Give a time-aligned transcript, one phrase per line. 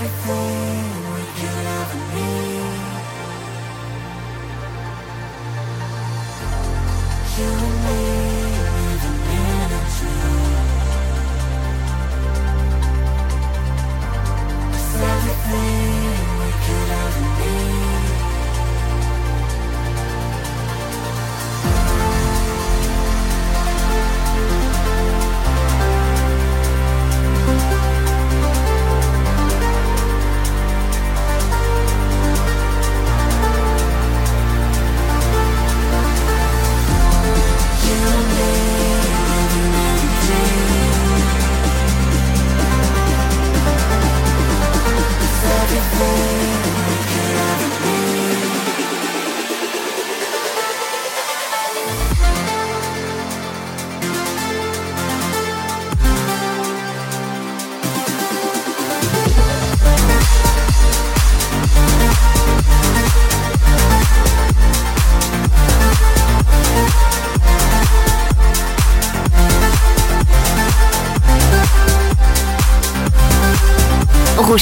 [0.00, 0.87] everything.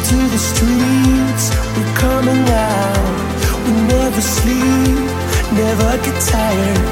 [0.00, 1.44] to the streets,
[1.76, 3.32] we're coming out.
[3.64, 4.98] We never sleep,
[5.52, 6.84] never get tired.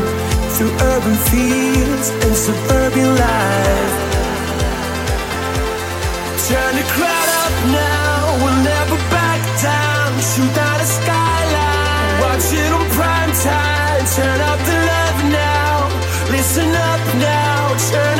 [0.54, 3.94] Through urban fields and suburban life.
[6.48, 10.08] Turn the crowd up now, we'll never back down.
[10.30, 14.02] Shoot out a skyline, watch it on prime time.
[14.16, 15.72] Turn up the love now,
[16.34, 18.19] listen up now, turn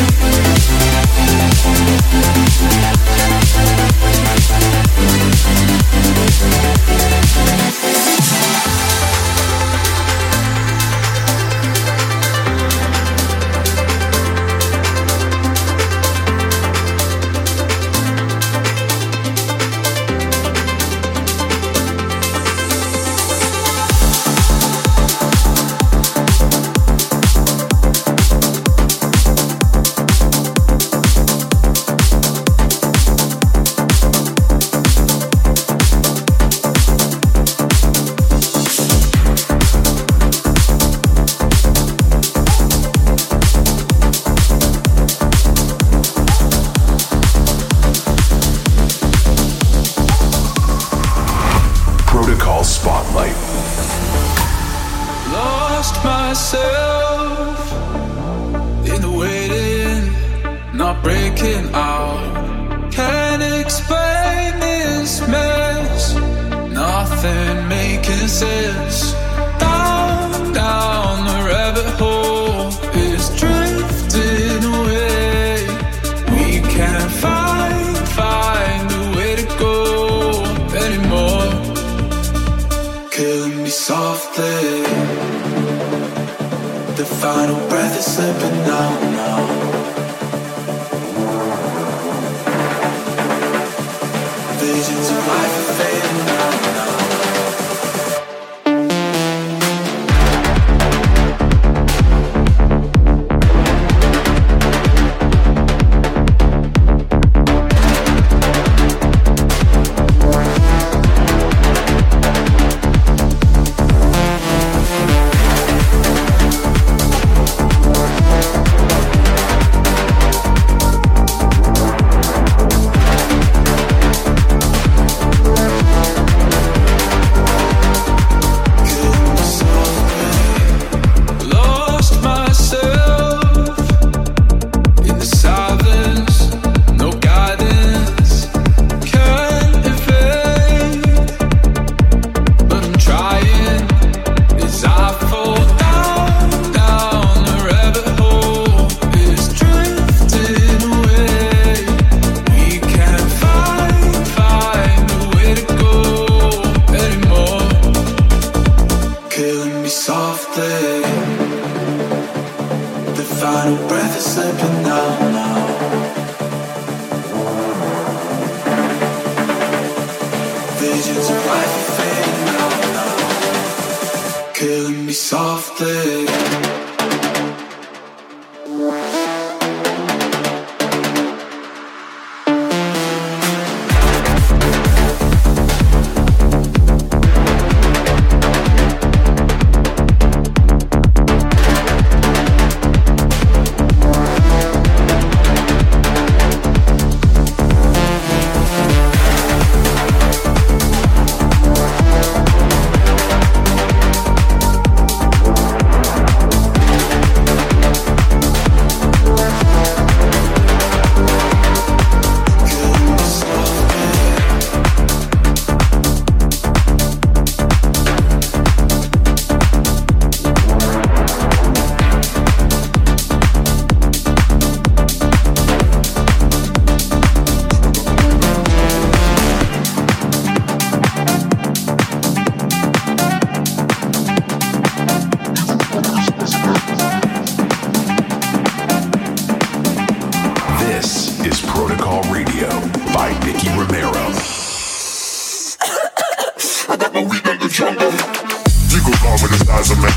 [249.81, 250.10] as a man.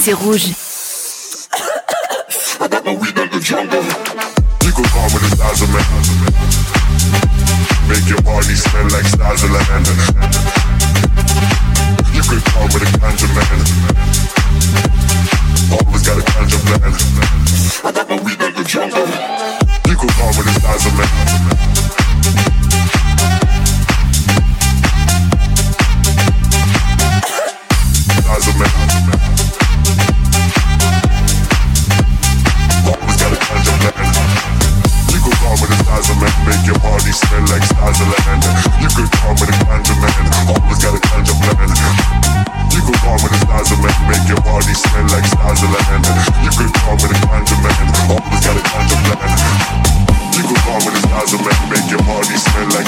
[0.00, 0.57] C'est rouge.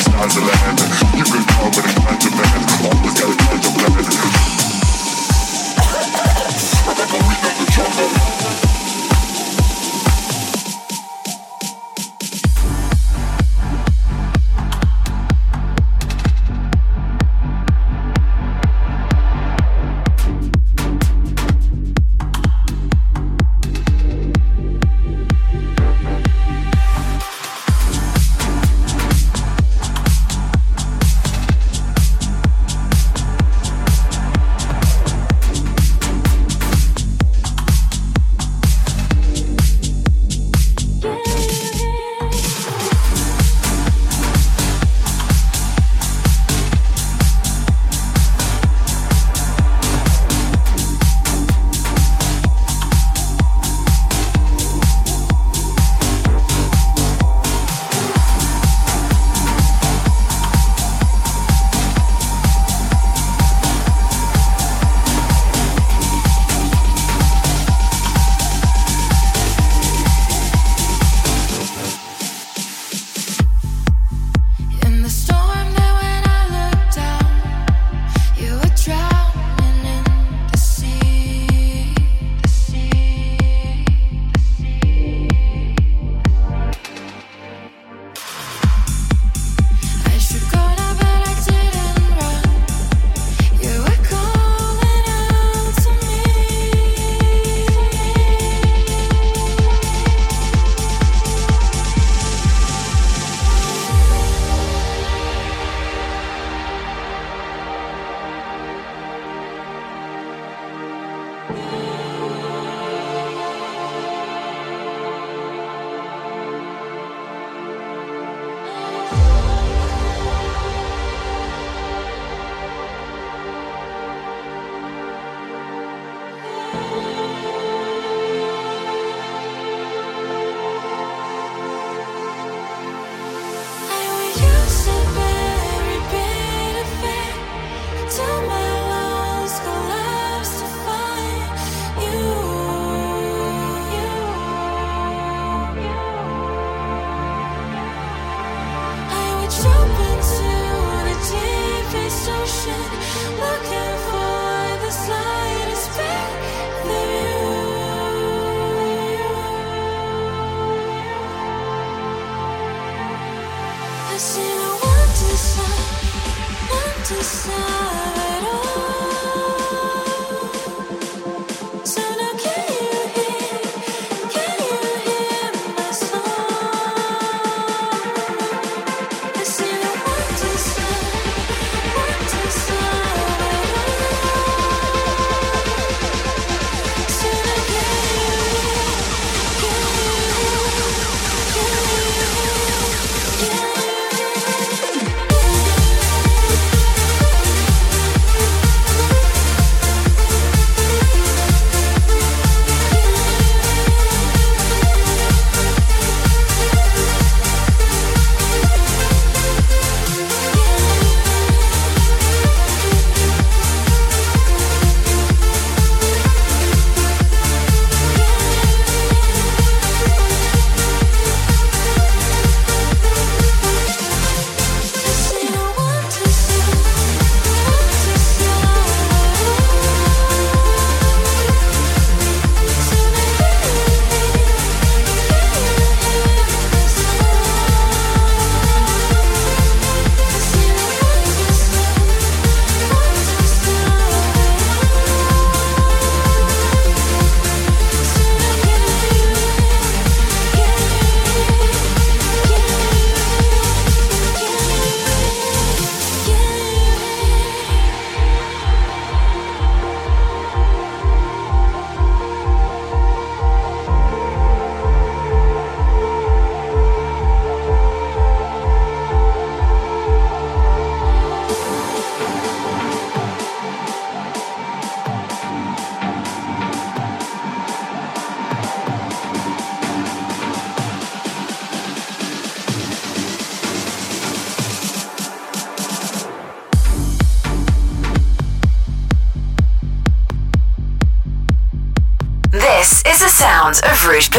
[0.01, 0.90] stands alone.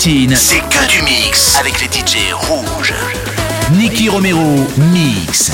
[0.00, 0.34] Platine.
[0.34, 2.94] C'est que du mix avec les DJ rouges.
[3.72, 5.52] Nicky Romero, mix.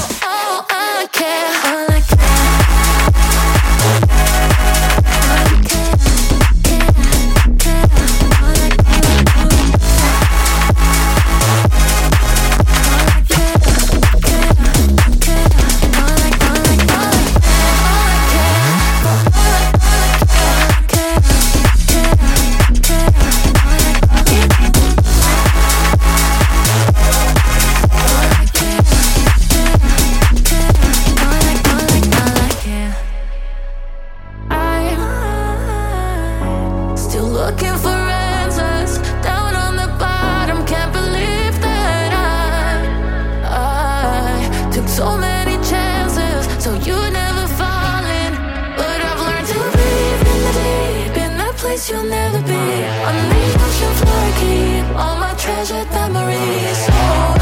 [51.76, 52.54] place you'll never be.
[53.08, 56.86] On the ocean floor again, all my treasured memories.
[56.90, 57.35] Oh.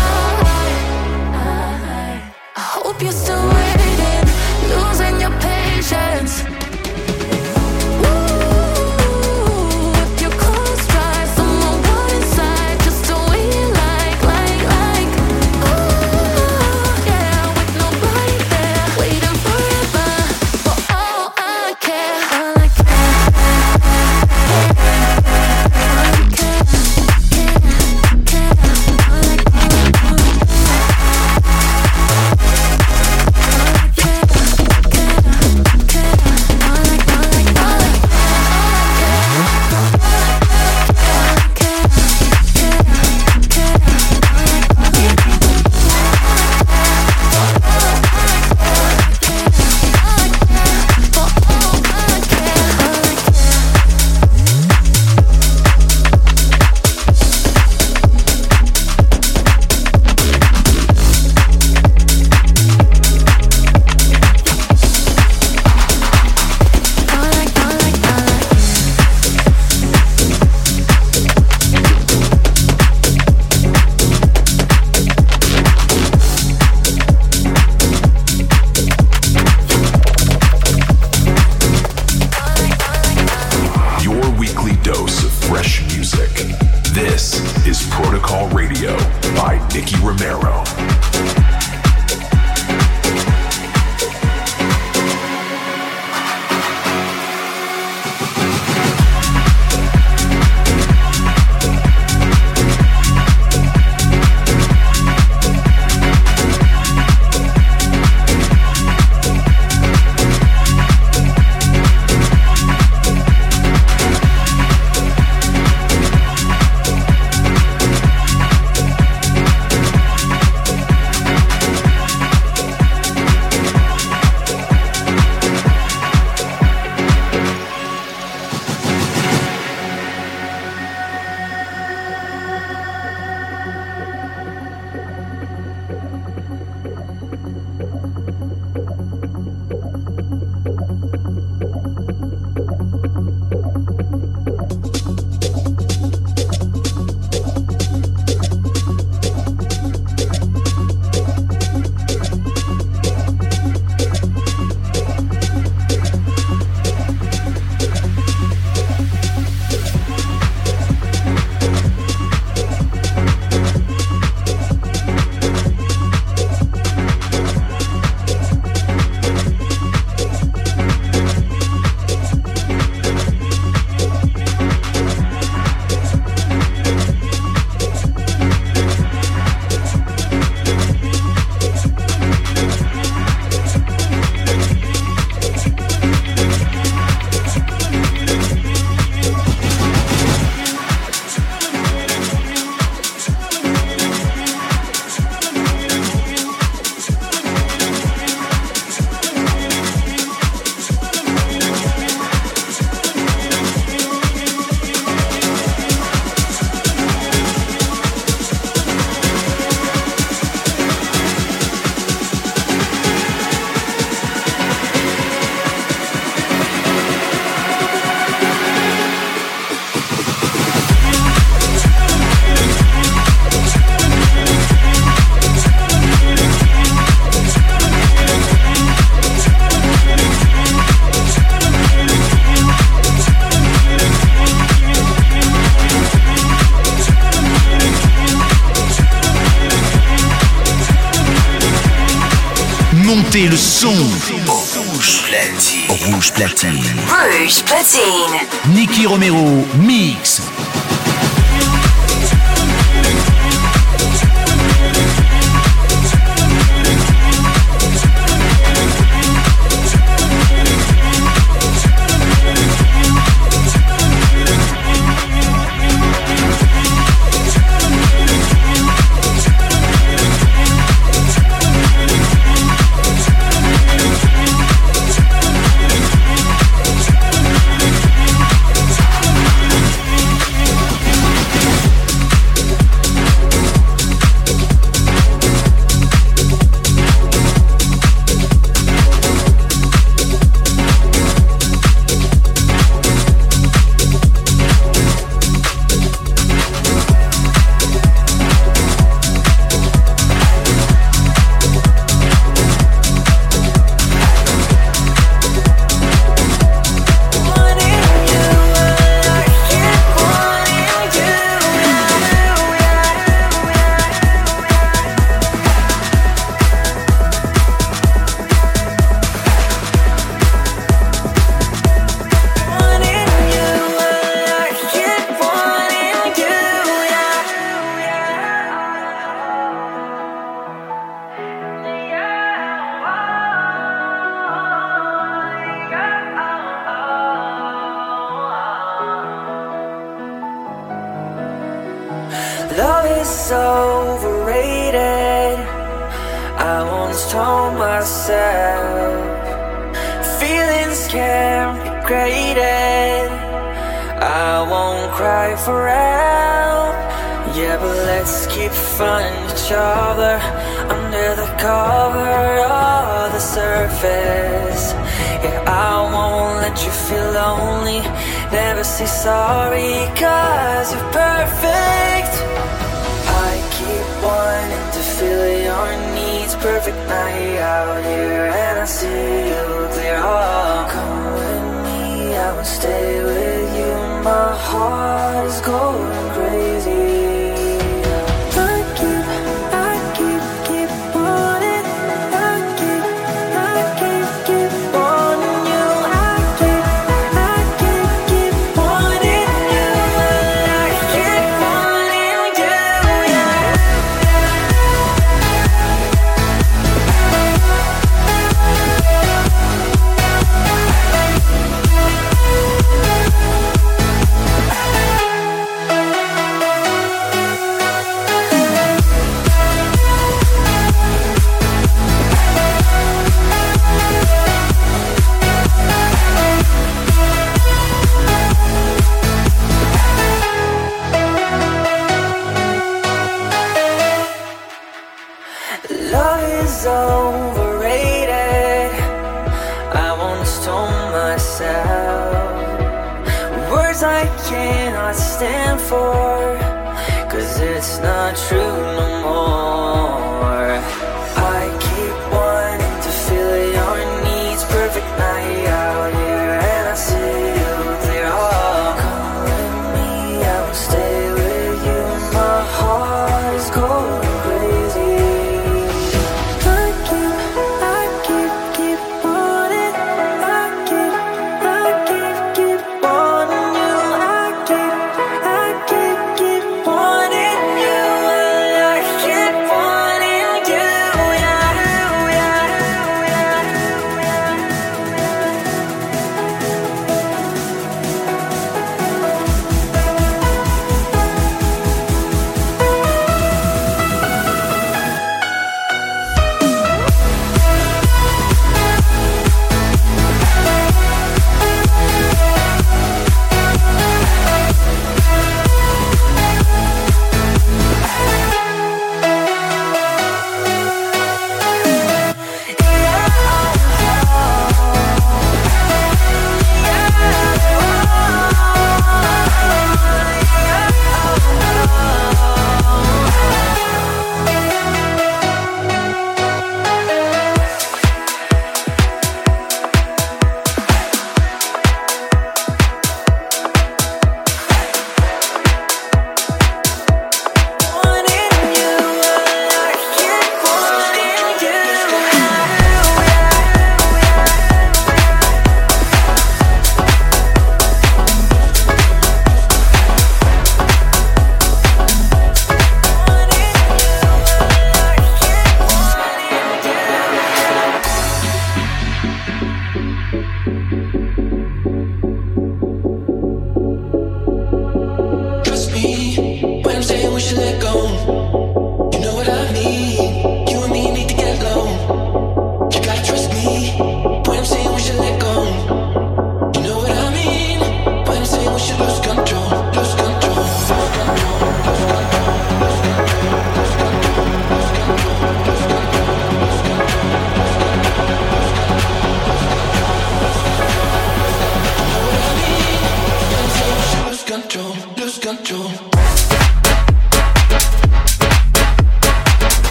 [246.35, 246.72] Platine.
[247.09, 247.62] Rouge platine.
[247.62, 248.74] Rouge platine.
[248.74, 249.64] Nicky Romero,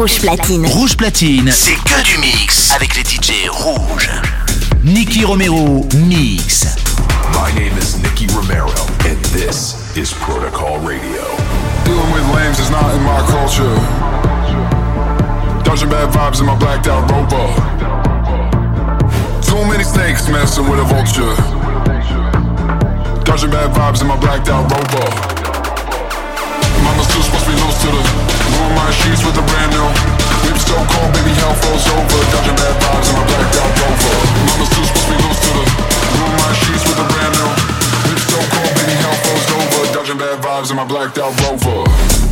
[0.00, 0.66] Rouge Platine.
[0.66, 4.08] Rouge Platine, c'est que du mix avec les DJ rouges.
[4.82, 6.74] Nicky Romero Mix.
[7.34, 8.70] My name is Nicky Romero,
[9.04, 11.20] and this is Protocol Radio.
[11.84, 13.76] Dealing with lames is not in my culture.
[15.64, 17.52] Dodging bad vibes in my blacked out rover.
[19.42, 21.36] Too many snakes messing with a vulture.
[23.24, 25.29] Dodging bad vibes in my blacked out rover.
[27.10, 28.02] Still supposed to be loose to the
[28.54, 29.82] Ruin my sheets with a brand new
[30.46, 32.22] Whip so cold, baby, hell froze over.
[32.30, 34.14] Dodging bad vibes in my blacked out rover
[34.46, 35.64] Mama still supposed to be loose to the
[36.14, 37.50] Ruin my sheets with a brand new
[38.06, 39.82] Whip so cold, baby, hell froze over.
[39.90, 42.29] Dodging bad vibes in my blacked out rover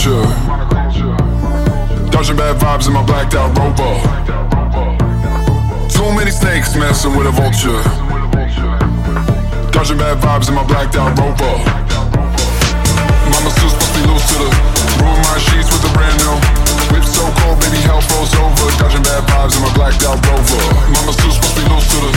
[0.00, 0.24] culture.
[2.10, 3.92] Dodging bad vibes in my blacked out rover.
[5.88, 7.82] Too many snakes messing with a vulture.
[9.72, 11.54] Dodging bad vibes in my blacked out rover.
[13.30, 14.48] Mama still supposed to be loose to the
[15.04, 16.36] ruin my sheets with a brand new.
[16.92, 18.72] Whip so cold, baby, hell froze over.
[18.80, 20.64] Dodging bad vibes in my blacked out rover.
[20.96, 22.10] Mama still supposed to be loose to the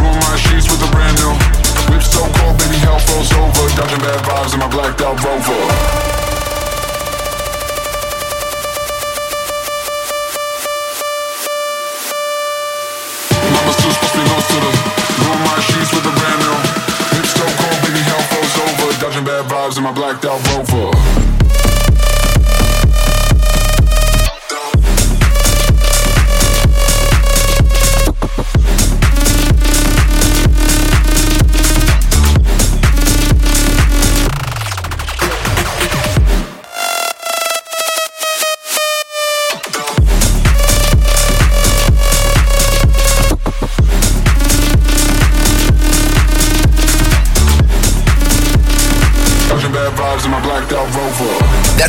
[0.00, 0.75] ruin my sheets with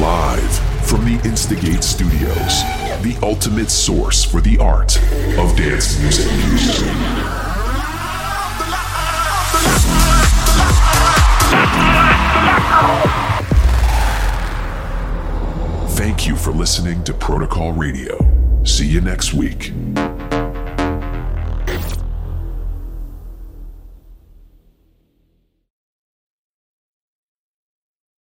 [0.00, 2.62] Live from the Instigate Studios,
[3.02, 4.96] the ultimate source for the art
[5.36, 6.26] of dance music.
[15.96, 18.16] Thank you for listening to Protocol Radio.
[18.62, 19.72] See you next week.